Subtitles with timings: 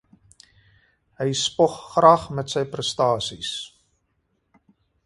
[1.19, 3.53] Hy spog graag met sy prestasies.